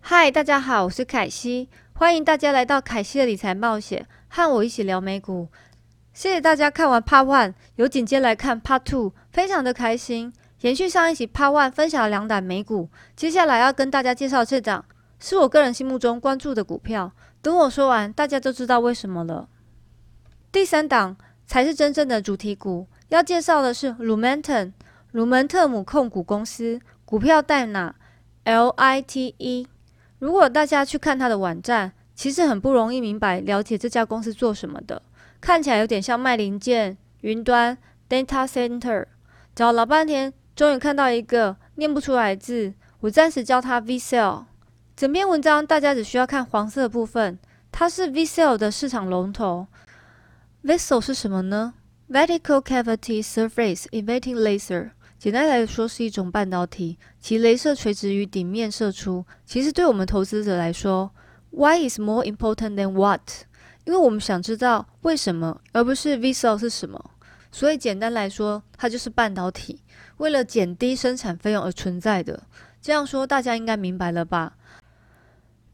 [0.00, 5.48] 嗨，大家好，我是凯西，欢迎大家来到凯西的理财冒险，和我一起聊美股。
[6.12, 10.32] 谢谢大家看完 Part One，有紧接来看 Part Two，非常的开心。
[10.62, 14.84] 延续上一期 Part One 分享了两档美股，接下来要跟大家介绍这档
[15.20, 17.12] 是我个人心目中关注的股票。
[17.40, 19.48] 等我说完，大家就知道为什么了。
[20.50, 21.16] 第三档
[21.46, 24.72] 才是真正的主题股，要介绍的是 Lumentum，
[25.12, 27.94] 鲁门特姆控股公司，股票代码
[28.44, 29.66] LITE。
[30.18, 35.02] 如果大家去看它的网站，其实很不容易明白了解这家公司做什么的，
[35.40, 37.76] 看起来有点像卖零件、云端
[38.08, 39.06] （data center）。
[39.54, 44.44] 找老半天，终于看到一个念不出来字，我暂时叫它 V Cell。
[44.96, 47.38] 整篇文章大家只需要看黄色的部分，
[47.70, 49.66] 它是 V Cell 的市场龙头。
[50.64, 51.74] VCL 是什么呢
[52.08, 54.92] ？Vertical Cavity Surface Emitting Laser。
[55.24, 59.24] 简单来说，是一种半导体，其镭射垂直于顶面射出。
[59.46, 61.10] 其实对我们投资者来说
[61.48, 63.22] ，Why is more important than what？
[63.86, 67.12] 因为我们想知道为什么，而不是 VCL 是什么。
[67.50, 69.80] 所以简单来说，它就是半导体，
[70.18, 72.42] 为了减低生产费用而存在的。
[72.82, 74.58] 这样说大家应该明白了吧？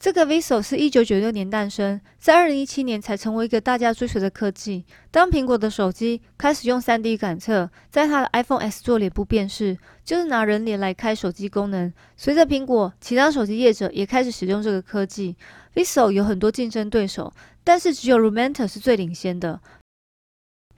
[0.00, 4.82] 这个 Visio 是一九九六年诞生，在二零一七年才成为一个大家追随的科技。
[5.10, 11.92] 当苹果的手机开始用 3D 感测，在它的 iPhone S 做脸部辨识，就是拿人脸来开手机功能。
[12.16, 15.36] 随着苹果，其他手机业者也开始使用这个科技。
[15.74, 19.60] Visio 有很多竞争对手，但是只有 r o m a n t a 是最领先的。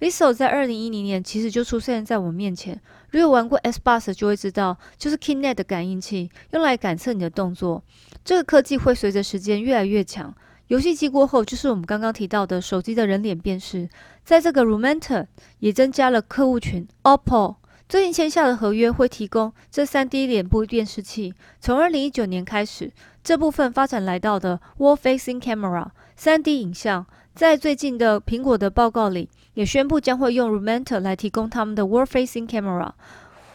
[0.02, 2.80] Liso 在二零一零年其实就出现在我们面前。
[3.10, 7.84] 如果玩过 S Bus 就会知道，就是 Kinect 的感应器，用来感测你的动作。
[8.24, 10.34] 这个科技会随着时间越来越强。
[10.66, 13.88] 游戏机过后，就是我们刚刚提到的手机的人脸辨识。
[14.24, 15.26] 在这个 Lumentum
[15.60, 17.54] 也增加了客户群，OPPO
[17.88, 21.32] 最近签下的合约会提供这三 D 脸部辨识器。
[21.60, 22.90] 从二零一九年开始，
[23.22, 27.06] 这部分发展来到的 Wall Facing Camera 三 D 影像。
[27.34, 32.92] 在最近的苹果的报告里，也宣布将会用 Lumentum 来提供他们的 worfacing camera。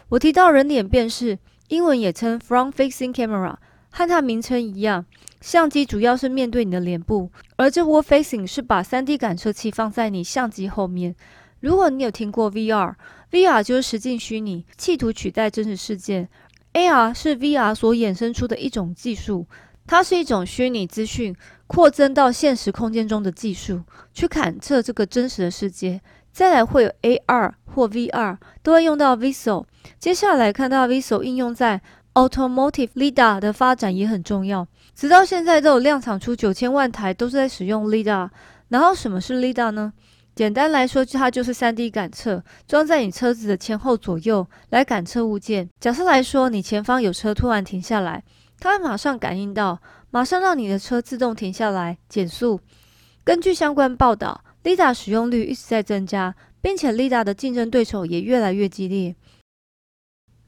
[0.09, 3.55] 我提到人脸辨识，英文也称 Front-facing camera，
[3.91, 5.05] 和它名称一样，
[5.41, 11.16] 相机主要是面对你的脸部，而这 Warfacing 是把 3D 感测器放在你相机后面。
[11.59, 16.27] 如果你有听过 VR，VR 就是实境虚拟，企图取代真实世界。
[16.73, 19.47] AR 是 VR 所衍生出的一种技术，
[19.87, 21.35] 它是一种虚拟资讯。
[21.69, 23.81] 扩增到现实空间中的技术，
[24.13, 25.99] 去勘测这个真实的世界。
[26.31, 29.65] 再来会有 AR 或 VR，都会用到 VISO。
[29.99, 31.81] 接下来看到 VISO 应用在
[32.13, 34.65] Automotive LiDAR 的发展也很重要。
[34.95, 38.29] 直到现在都有量产出九千万台，都是在使用 LiDAR。
[38.69, 39.91] 然后什么是 LiDAR 呢？
[40.33, 45.69] 简单来说，它就是 3D 感测，装在你车子的前后左右来感测物件。
[45.81, 48.23] 假设来说，你前方有车突然停下来，
[48.59, 49.81] 它会马上感应到。
[50.09, 52.62] 马上让你的车自动停下来减速。
[53.25, 59.16] 根据相关报道，Lida 使用率一直在增加，并且 Lida 的竞争对手也越来越激烈。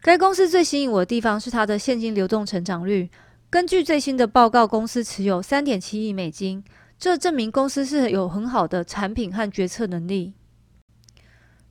[0.01, 3.09] 该公司最吸引我的地方是它的现金流动成长率。
[3.49, 6.63] 根据最新的报告，公司持有三点七亿美金，
[6.97, 10.33] 这证明公司是有很好的产品和决策能力。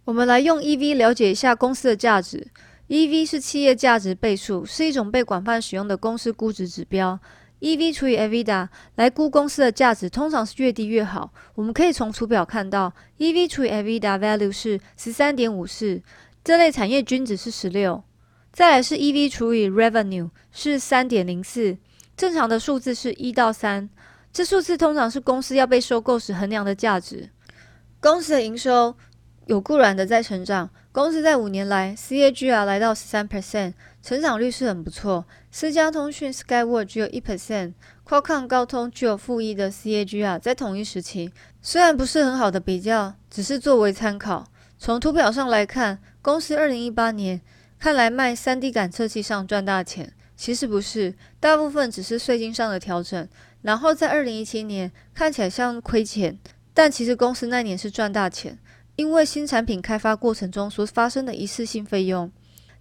[0.05, 2.49] 我们来用 EV 了解一下公司的价值。
[2.89, 7.21] EV 是企业价值倍数，是一种被广泛使用的公司估值指标。
[7.61, 11.33] EV 除以 EBITDA 来估公司的价值，通常是越低越好。
[11.55, 16.01] 我们可以从图表看到，EV 除以 EBITDA value 是十三点五四，
[16.43, 18.03] 这类产业均值是十六。
[18.53, 21.77] 再来是 EV 除以 revenue 是三点零四，
[22.17, 23.91] 正常的数字是一到三。
[24.33, 27.29] 这数字通常是公司要被收购时衡量的价值。
[28.01, 28.97] 公司的营收
[29.49, 33.73] 有固然的在成长，公司在五年来 CAGR 来到十三 percent。
[34.03, 35.25] 成长率是很不错。
[35.51, 40.39] 私家通讯 Skyward 只有一 percent，Qualcomm 高通具有负一的 CAGR。
[40.39, 41.33] 在同一时期，
[41.63, 44.47] 虽然不是很好的比较，只是作为参考。
[44.79, 47.41] 从图表上来看，公司二零一八年
[47.79, 53.27] 看来卖三 D 感测器上赚大钱，其实不是，大部分只是税金上的调整。
[53.63, 56.39] 然后在二零一七年看起来像亏钱，
[56.75, 58.59] 但其实公司那年是赚大钱，
[58.99, 62.29] 因为新产品开发过程中所发生的一次性费用。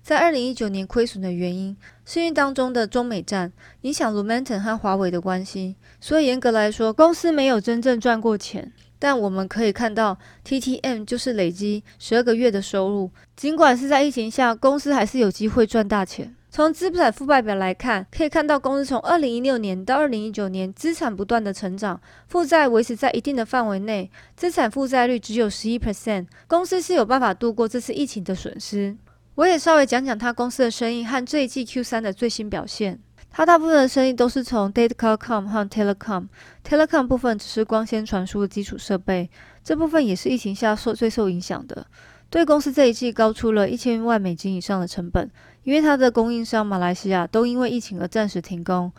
[0.02, 8.74] 在二零一九年亏损的原因，是因为当中的中美战影响 Lumentum 和华为的关系，所以严格来说，公司没有真正赚过钱。
[8.98, 16.36] 但我们可以看到，TTM 就是累积十二个月的收入，尽管是在疫情下，公司还是有机会赚大钱。
[16.58, 28.98] 从资产负债表来看，可以看到公司从二零一六年到二零一九年，资产不断的成长，负债维持在一定的范围内，资产负债率只有十一 percent，公司是有办法度过这次疫情的损失。
[29.36, 33.00] 我也稍微讲讲他公司的生意和这一季 Q 三的最新表现。
[33.30, 39.30] 他大部分的生意都是从 Datacom 和 Telecom，Telecom 部分只是光纤传输的基础设备，
[39.64, 41.86] 这部分也是疫情下受最受影响的。
[42.30, 45.30] 对公司这一季高出了一千万美金以上的成本，
[45.64, 48.92] 因为它的供应商马来西亚都因为疫情而暂时停工。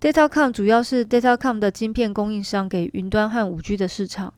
[0.00, 4.34] Datacom 主要是 Datacom 的晶片供应商给云端和五 G 的市场，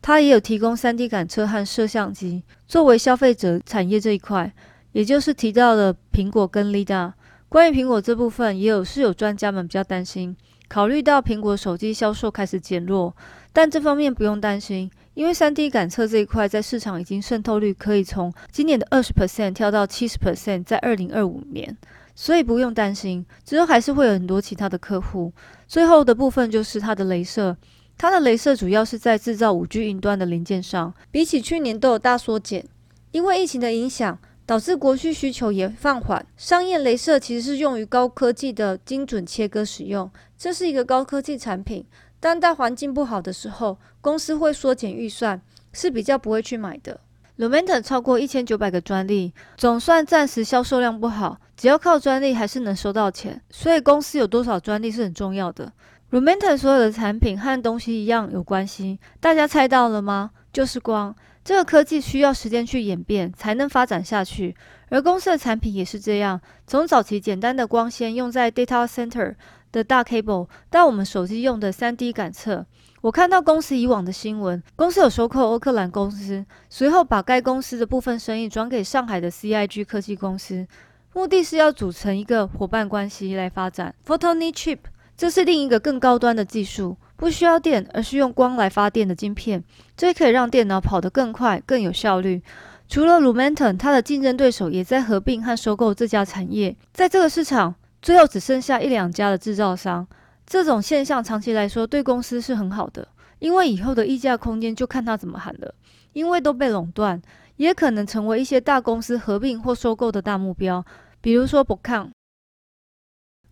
[0.00, 4.50] 它也有提供 3D 感测和摄像机作为消费者产业这一块，
[4.92, 7.12] 也就是提到了苹果跟 Lida。
[7.50, 10.34] 关于苹果这部分，也有是有专家们比较担心，
[10.68, 13.14] 考虑到苹果手机销售开始减弱，
[13.52, 21.76] 但这方面不用担心，因为三 D 感测这一块在市场已经渗透率可以从今年的二十 percent 跳到七十 percent，在二零二五年，
[22.14, 23.24] 所以不用担心。
[23.44, 25.32] 之后还是会有很多其他的客户。
[25.66, 27.56] 最后的部分就是它的镭射，
[27.98, 32.64] 它的镭射主要是在制造五 G 云端的零件上，比起去年都有大缩减，
[33.12, 34.18] 因为疫情的影响。
[34.46, 36.26] 导致国需需求也放缓。
[36.36, 41.84] 商业镭射其实是用于高科技的精准切割使用，这是一个高科技产品。
[42.20, 45.40] 但在环境不好的时候，公司会缩减预算，
[45.72, 47.00] 是比较不会去买的。
[47.38, 53.40] Lumentum 超过一千九百个专利，总算暂时销售量不好，只要靠专利还是能收到钱。
[53.48, 55.72] 所以公司有多少专利是很重要的。
[56.10, 60.32] Lumentum 所有的产品和东西一样有关系，大家猜到了吗？
[60.52, 61.16] 就是光。
[61.42, 64.54] 这个科技需要时间去演变，才能发展下去。
[64.90, 69.34] 而公司的产品也是这样，从早期简单的光纤用在 data center
[69.72, 72.66] 的大 cable，到我们手机用的 3D 感测。
[73.00, 80.66] 我看到公司以往的新闻，公司有收购欧克兰公司，随后把该公司的部分生意转给上海的 CIG 科技公司，
[81.14, 84.78] 目的是要组成一个伙伴关系来发展 Photonic Chip。
[85.16, 86.96] 这是另一个更高端的技术。
[87.16, 89.62] 不需要电，而是用光来发电的晶片，
[89.94, 92.42] 这可以让电脑跑得更快、更有效率。
[92.88, 96.74] 除了 Lumentum，它的竞争对手也在合并和收购这家产业。
[96.94, 100.06] 在这个市场，最后只剩下一两家的制造商。
[100.46, 103.06] 这种现象长期来说对公司是很好的，
[103.38, 105.74] 因为以后的溢价空间就看它怎么喊了。
[106.12, 107.22] 因为都被垄断，
[107.54, 110.84] 也可能成为一些大公司合并或收购的大目标，
[111.20, 112.08] 比如说 Bocon。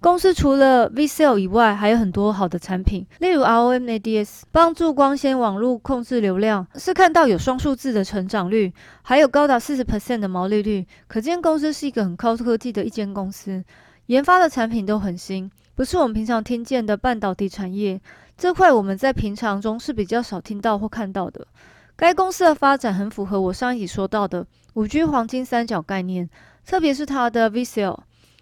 [0.00, 8.73] 公司除了 VCL 以外，还有很多好的产品，例如 ROMADS，帮助光纤网络控制流量，是看到有双数字的成长率，
[9.03, 13.65] 还有高达四十 percent 的毛利率，可见公司是一个很高科技的一间公司，
[14.09, 18.01] 研发的产品都很新，不是我们平常听见的半导体产业
[18.39, 21.47] 这块，我们在平常中是比较少听到或看到的。
[21.95, 26.27] 该公司的发展很符合我上一集说到的五 G 黄金三角概念，
[26.65, 27.99] 特别是它的 VCL。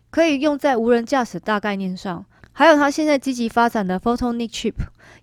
[0.09, 4.75] 可以用在无人驾驶大概念上，还有它现在积极发展的 Photonic Chip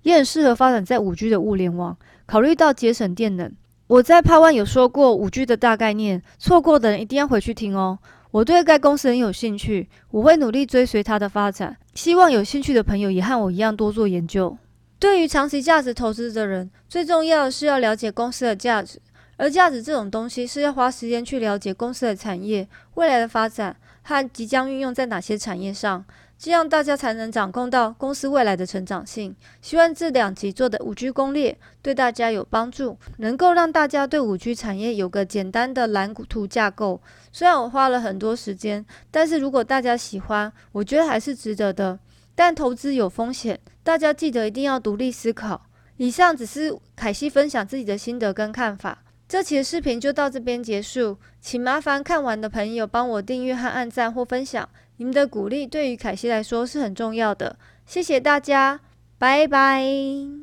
[0.01, 1.95] 也很适合发展在五 G 的物联网。
[2.25, 3.49] 考虑到节省电能，
[3.87, 7.97] 我在 p a 有说过五 G 的大概念，错过的人一定要回去听哦。
[8.33, 11.77] 我对该公司很有兴趣，我会努力追随它的发展。
[11.93, 14.57] 希望有兴趣的朋友也和我一样多做研究。
[14.97, 18.99] 对于长期价值投资的人，最重要的是要了解公司的价值，
[19.37, 23.75] 而价值这种东西是要花时间去了解公司的产业未来的发展。
[24.05, 26.03] 和即将运用在哪些产业上，
[26.43, 29.33] 这样大家才能掌控到公司未来的成长性。
[29.61, 37.01] 希望这两集做的五 G 攻略对大家有帮助，能够让大家对五 G 产业有个简单的蓝图架构。
[37.31, 41.97] 虽然我花了很多时间，但是如果大家喜欢，我觉得还是值得的。
[42.35, 45.67] 但投资有风险，大家记得一定要独立思考。
[45.95, 49.01] 以上只是凯西分享自己的心得跟看法。
[49.29, 58.79] 这期的视频就到这边结束，请麻烦看完的朋友帮我订阅和按赞或分享，你们的鼓励对于凯西来说是很重要的，谢谢大家，
[59.17, 60.33] 拜拜。